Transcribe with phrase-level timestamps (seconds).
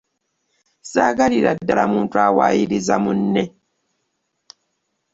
[0.91, 3.43] Saagalira ddala muntu awayiriza munne.